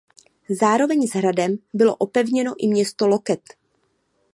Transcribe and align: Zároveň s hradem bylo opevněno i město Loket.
Zároveň 0.49 1.07
s 1.07 1.13
hradem 1.13 1.57
bylo 1.73 1.95
opevněno 1.95 2.53
i 2.57 2.67
město 2.67 3.07
Loket. 3.07 3.41